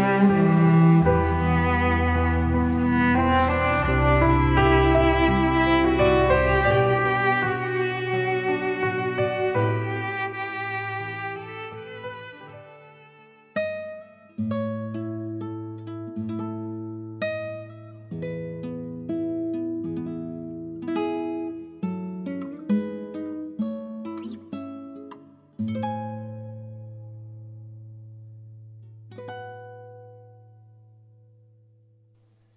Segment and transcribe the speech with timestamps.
[0.00, 0.37] Thank.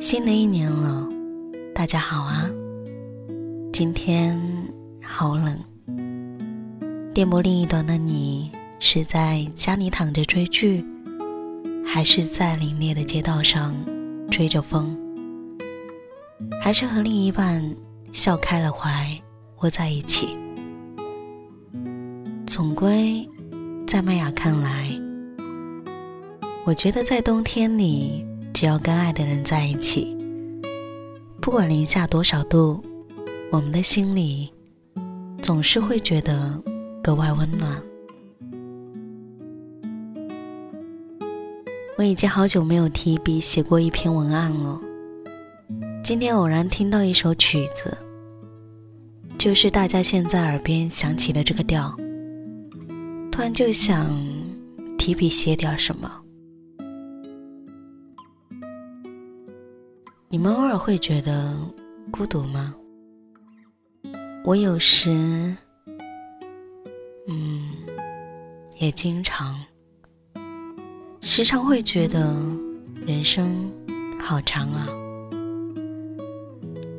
[0.00, 1.08] 新的一年了，
[1.74, 2.48] 大家好啊！
[3.72, 4.40] 今天
[5.02, 5.58] 好冷。
[7.12, 10.86] 电波另一端的你，是在家里躺着追剧，
[11.84, 13.74] 还是在凛冽的街道上
[14.30, 14.96] 吹着风，
[16.62, 17.74] 还是和另一半
[18.12, 18.88] 笑开了怀，
[19.62, 20.28] 窝在一起？
[22.46, 23.28] 总归，
[23.84, 24.96] 在麦雅看来，
[26.64, 28.27] 我觉得在冬天里。
[28.60, 30.16] 只要跟爱的人在一起，
[31.40, 32.82] 不管零下多少度，
[33.52, 34.52] 我们的心里
[35.40, 36.60] 总是会觉得
[37.00, 37.80] 格外温暖。
[41.96, 44.80] 我已经好久没有提笔写过一篇文案了。
[46.02, 47.96] 今天偶然听到一首曲子，
[49.38, 51.96] 就是大家现在耳边响起的这个调，
[53.30, 54.20] 突然就想
[54.98, 56.10] 提笔写点什么。
[60.30, 61.56] 你们偶尔会觉得
[62.10, 62.74] 孤独吗？
[64.44, 65.56] 我有时，
[67.26, 67.72] 嗯，
[68.78, 69.58] 也经常，
[71.22, 72.36] 时常会觉得
[73.06, 73.72] 人生
[74.20, 74.86] 好长啊。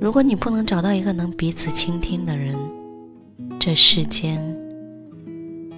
[0.00, 2.58] 如果你不能找到一个能彼此倾听的人，
[3.60, 4.42] 这世间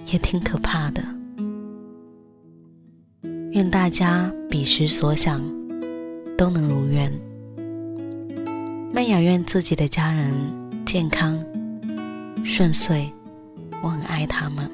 [0.05, 1.03] 也挺可怕的。
[3.51, 5.41] 愿大家彼时所想
[6.37, 7.11] 都能如愿。
[8.93, 10.29] 曼雅愿自己的家人
[10.85, 11.41] 健康
[12.43, 13.09] 顺遂，
[13.81, 14.69] 我很爱他们。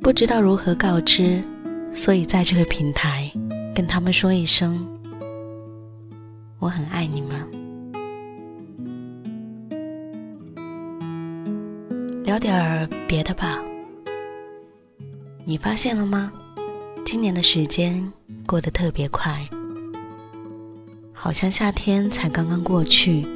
[0.00, 1.42] 不知道如何告知，
[1.90, 3.28] 所以在这个平台
[3.74, 4.86] 跟他们说一声，
[6.60, 7.36] 我很爱你们。
[12.22, 13.58] 聊点儿别的吧。
[15.44, 16.32] 你发现了吗？
[17.04, 18.12] 今年的时间
[18.46, 19.34] 过得特别快。
[21.20, 23.26] 好像夏天才刚刚过去，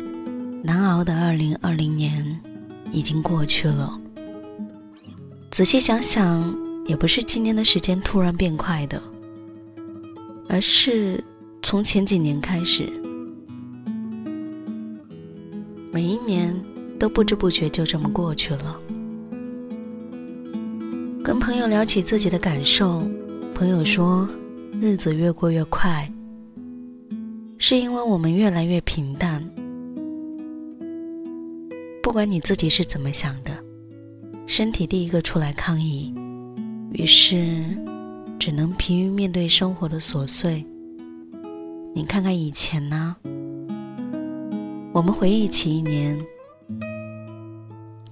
[0.62, 2.40] 难熬的二零二零年
[2.92, 4.00] 已经过去了。
[5.50, 6.56] 仔细想想，
[6.86, 9.02] 也不是今年的时间突然变快的，
[10.48, 11.22] 而是
[11.60, 12.84] 从前几年开始，
[15.90, 16.54] 每一年
[17.00, 18.78] 都不知不觉就这么过去了。
[21.24, 23.02] 跟朋友聊起自己的感受，
[23.52, 24.28] 朋友说，
[24.80, 26.08] 日子越过越快。
[27.64, 29.40] 是因为我们越来越平淡。
[32.02, 33.56] 不管你自己是怎么想的，
[34.48, 36.12] 身体第一个出来抗议，
[36.92, 37.62] 于是
[38.36, 40.66] 只能疲于面对生活的琐碎。
[41.94, 43.16] 你看看以前呢？
[44.92, 46.20] 我们回忆起一年，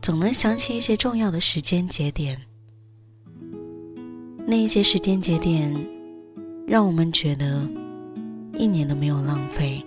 [0.01, 2.41] 总能想起一些重要的时间节点。
[4.47, 5.75] 那一些时间节点，
[6.69, 7.69] 让我们觉得
[8.61, 9.83] 一年都没有浪费。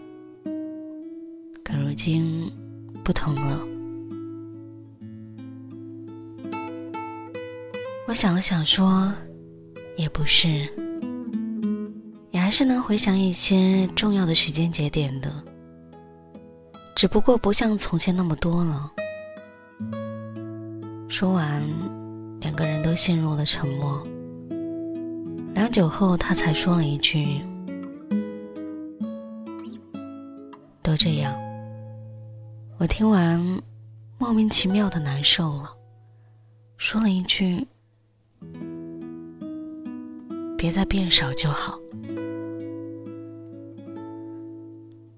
[1.64, 2.52] 可如今
[3.04, 3.64] 不同了。
[8.08, 9.14] 我想了想，说
[9.96, 10.48] 也不是，
[12.32, 15.32] 也还是能回想一些重要的时间节点的，
[16.96, 18.92] 只不过不像从前那么多了。
[21.08, 21.64] 说完，
[22.42, 24.04] 两个人都陷入了沉默。
[25.54, 27.40] 良久后，他才说了一句
[30.94, 31.34] ：“都这样。”
[32.78, 33.42] 我听完，
[34.20, 35.76] 莫名其妙的难受了，
[36.78, 37.66] 说了一句
[40.56, 41.80] ：“别再变少就好。”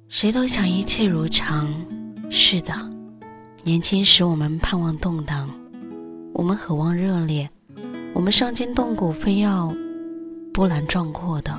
[0.08, 1.68] 谁都想一切如常，
[2.30, 2.72] 是的，
[3.66, 5.50] 年轻时我们盼望动荡，
[6.34, 7.50] 我们渴望热烈，
[8.14, 9.76] 我们伤筋动骨，非要。
[10.54, 11.52] 波澜壮阔的，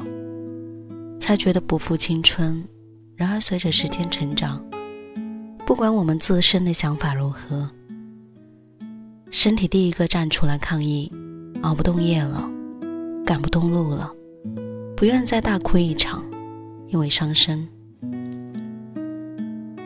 [1.20, 2.66] 才觉得不负青春。
[3.16, 4.62] 然而，随着时间成长，
[5.64, 7.70] 不管我们自身的想法如何，
[9.30, 11.10] 身体第一个站出来抗议，
[11.62, 12.46] 熬不动夜了，
[13.24, 14.12] 赶不动路了，
[14.94, 16.22] 不愿再大哭一场，
[16.88, 17.66] 因为伤身。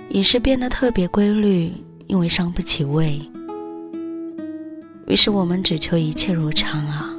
[0.09, 1.73] 饮食变得特别规律，
[2.09, 3.21] 因为伤不起胃。
[5.06, 7.15] 于是，我们只求一切如常啊。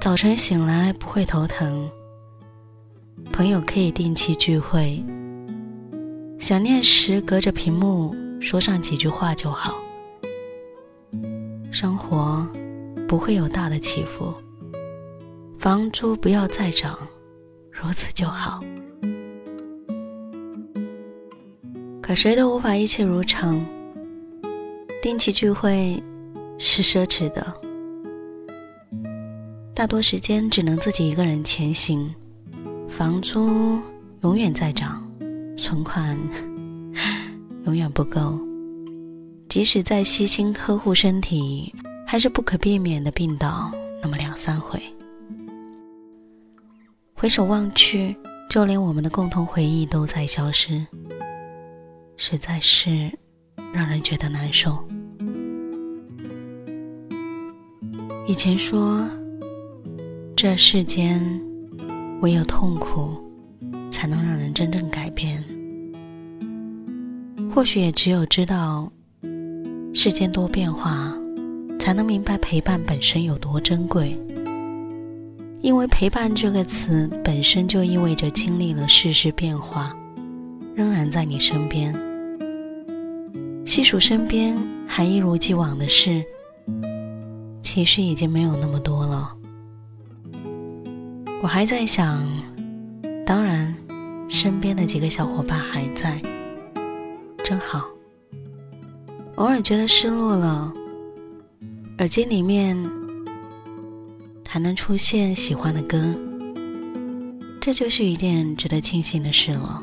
[0.00, 1.90] 早晨醒来不会头疼，
[3.32, 5.02] 朋友可以定期聚会，
[6.38, 9.78] 想念时隔着屏幕说上几句话就好。
[11.70, 12.46] 生活
[13.08, 14.32] 不会有大的起伏，
[15.58, 16.96] 房租不要再涨，
[17.72, 18.62] 如此就好。
[22.00, 23.64] 可谁都无法一切如常，
[25.02, 26.00] 定期聚会
[26.58, 27.52] 是奢侈的。
[29.74, 32.14] 大多时间只能自己一个人前行，
[32.88, 33.80] 房租
[34.22, 35.02] 永远在涨，
[35.56, 36.18] 存款
[37.64, 38.38] 永远不够。
[39.48, 41.74] 即使再悉心呵护身体，
[42.06, 43.70] 还是不可避免的病倒
[44.02, 44.80] 那么两三回。
[47.14, 48.16] 回首望去，
[48.48, 50.86] 就连我们的共同回忆都在消失，
[52.16, 53.10] 实在是
[53.72, 54.82] 让人觉得难受。
[58.26, 59.04] 以前说。
[60.36, 61.40] 这世间，
[62.24, 63.22] 唯有痛苦，
[63.90, 65.44] 才能让人真正改变。
[67.52, 68.90] 或许也只有知道
[69.92, 71.14] 世间多变化，
[71.78, 74.18] 才能明白陪伴本身有多珍贵。
[75.60, 79.92] 因为陪伴这个词本身就意味着经历了世事变化，
[80.74, 81.94] 仍然在你身边。
[83.66, 86.24] 细数身边还一如既往的事，
[87.60, 89.36] 其实已经没有那么多了。
[91.44, 92.26] 我还在想，
[93.26, 93.76] 当然，
[94.30, 96.18] 身边的几个小伙伴还在，
[97.44, 97.86] 真好。
[99.34, 100.72] 偶尔觉得失落了，
[101.98, 102.74] 耳机里面
[104.48, 106.18] 还能出现喜欢的歌，
[107.60, 109.82] 这就是一件值得庆幸的事了。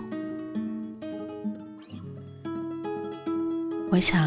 [3.92, 4.20] 我想，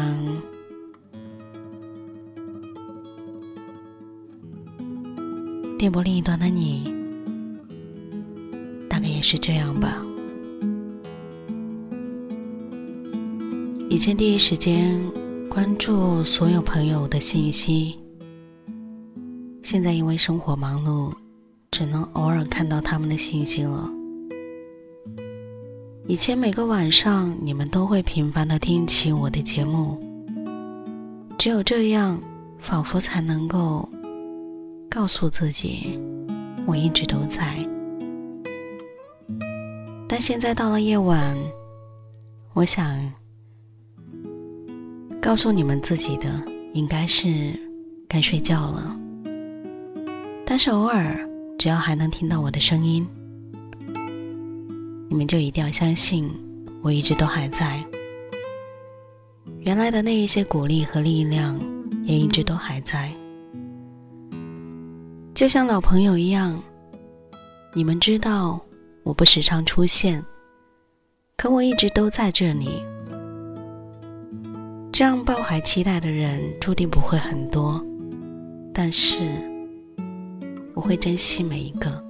[5.77, 6.94] 电波另一端的你。
[9.25, 10.05] 是这样吧。
[13.89, 15.01] 以前第一时间
[15.49, 17.97] 关注所有朋友的信息，
[19.63, 21.11] 现在因为生活忙碌，
[21.71, 23.89] 只能偶尔看到他们的信息了。
[26.05, 29.99] 以前每个晚上你们都会频繁的听起我的节目，
[31.35, 32.21] 只有这样，
[32.59, 33.89] 仿佛才能够
[34.87, 35.99] 告诉自己，
[36.67, 37.67] 我一直都在。
[40.15, 41.37] 但现在到了夜晚，
[42.53, 42.97] 我想
[45.21, 46.41] 告诉你们自己的，
[46.71, 47.53] 应该是
[48.07, 48.97] 该睡觉了。
[50.45, 51.19] 但是偶尔，
[51.59, 53.05] 只要还能听到我的声音，
[55.09, 56.33] 你们就一定要相信，
[56.81, 57.83] 我一直都还在。
[59.65, 61.59] 原来的那一些鼓励和力量，
[62.05, 63.13] 也一直都还在。
[65.33, 66.63] 就像老朋友一样，
[67.73, 68.61] 你们知道。
[69.05, 70.25] 我不时常出现，
[71.37, 72.83] 可我一直都在这里。
[74.91, 77.79] 这样抱怀期待的人注定不会很多，
[78.73, 79.27] 但是
[80.73, 82.03] 我会珍惜每一个，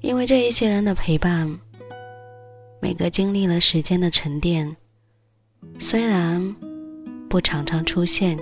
[0.00, 1.58] 因为这一些人的陪伴，
[2.80, 4.74] 每个经历了时间的沉淀，
[5.78, 6.56] 虽然
[7.28, 8.38] 不常常出现，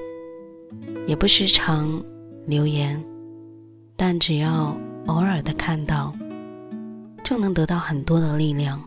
[1.08, 2.00] 也不时常
[2.46, 3.04] 留言，
[3.96, 4.76] 但只要
[5.06, 6.14] 偶尔的看到，
[7.24, 8.80] 就能得到很多的力量。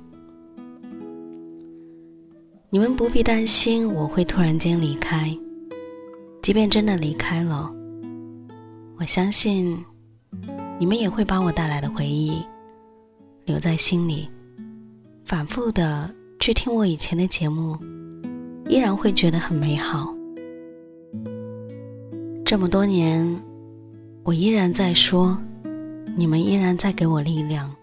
[2.70, 5.30] 你们不必担心我会突然间离开，
[6.42, 7.72] 即便真的离开了，
[8.98, 9.78] 我相信
[10.80, 12.44] 你们也会把我带来的回忆
[13.46, 14.28] 留在心里，
[15.24, 17.78] 反复的去听我以前的节目，
[18.68, 20.12] 依然会觉得很美好。
[22.44, 23.40] 这么多年，
[24.24, 25.38] 我依然在说，
[26.16, 27.76] 你们依然在给我力量。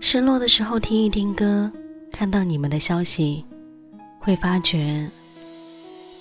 [0.00, 1.72] 失落的时候听一听歌。
[2.12, 3.44] 看到你们的消息，
[4.20, 5.10] 会发觉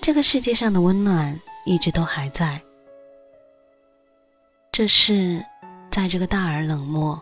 [0.01, 2.59] 这个世界上的温暖一直都还在。
[4.71, 5.45] 这是
[5.91, 7.21] 在这个大而冷漠、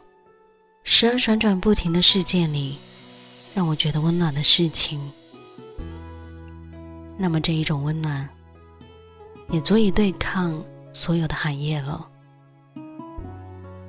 [0.86, 2.78] 时而旋转不停的世界里，
[3.54, 5.12] 让我觉得温暖的事情。
[7.18, 8.30] 那么这一种温暖，
[9.50, 12.08] 也足以对抗所有的寒夜了。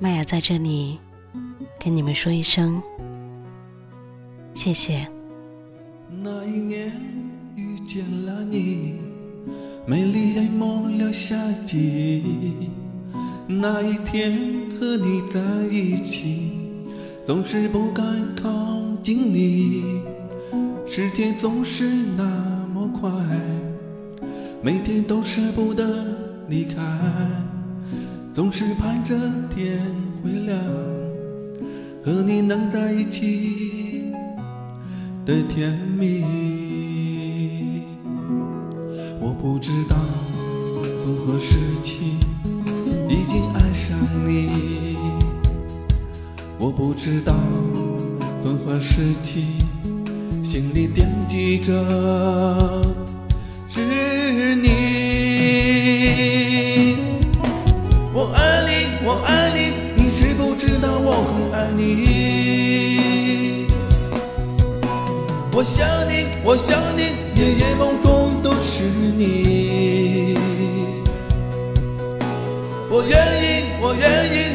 [0.03, 0.99] 麦雅在这里
[1.79, 2.83] 跟你们说一声。
[4.53, 5.07] 谢谢。
[6.21, 6.91] 那一年
[7.55, 8.95] 遇见了你，
[9.85, 12.21] 美丽淹没了夏季。
[13.47, 14.37] 那一天
[14.77, 15.39] 和你在
[15.71, 16.51] 一起，
[17.25, 18.03] 总是不敢
[18.35, 20.01] 靠近你。
[20.85, 23.09] 时间总是那么快，
[24.61, 26.05] 每天都舍不得
[26.49, 26.81] 离开，
[28.33, 29.15] 总是盼着
[29.53, 29.79] 天
[30.23, 30.57] 会亮，
[32.03, 34.11] 和你能在一起。
[35.23, 36.21] 的甜蜜，
[39.21, 39.95] 我不知道
[41.03, 42.17] 从何时起
[43.07, 44.97] 已经爱上你，
[46.57, 47.33] 我不知道
[48.43, 49.63] 从何时起
[50.43, 51.71] 心里惦记着
[61.75, 63.67] 你？
[65.55, 67.01] 我想你，我想你，
[67.39, 70.35] 夜夜梦中都是你。
[72.89, 73.45] 我愿意，
[73.81, 74.52] 我愿意，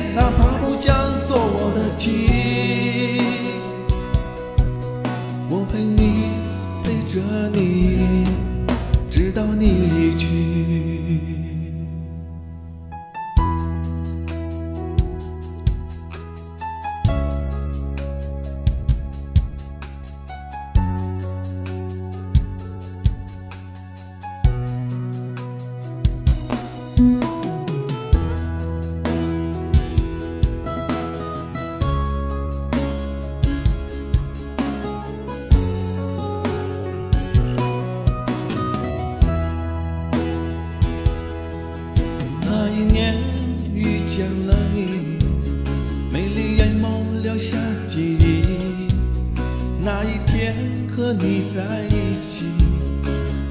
[50.99, 52.45] 和你在一起，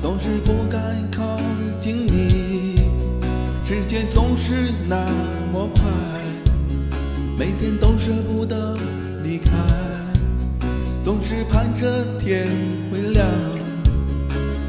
[0.01, 0.79] 总是不敢
[1.09, 1.39] 靠
[1.79, 2.75] 近你。
[3.65, 5.07] 时间总是那
[5.51, 5.83] 么快，
[7.37, 8.77] 每天都舍不得
[9.23, 9.49] 离开，
[11.03, 12.45] 总是盼着天
[12.91, 13.25] 会亮，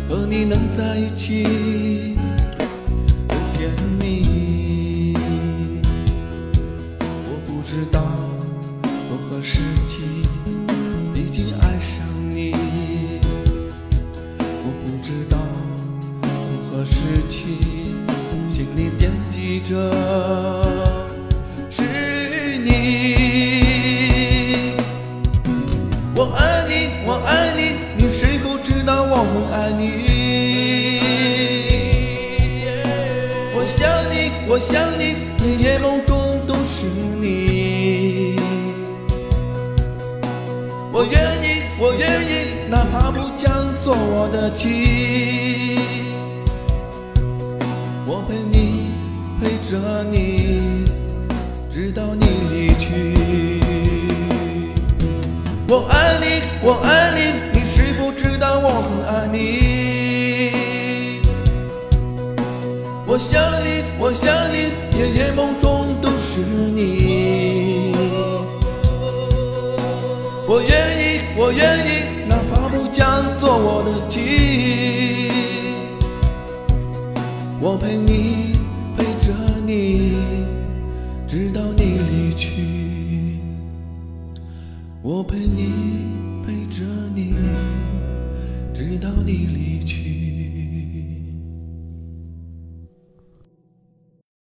[0.09, 2.17] 和你能在一起
[3.29, 3.71] 的甜
[4.01, 5.15] 蜜。
[7.03, 8.08] 我不知道